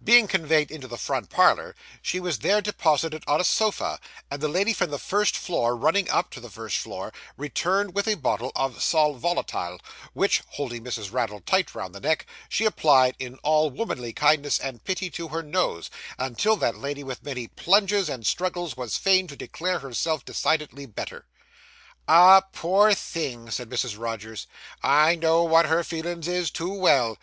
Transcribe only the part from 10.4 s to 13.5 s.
holding Mrs. Raddle tight round the neck, she applied in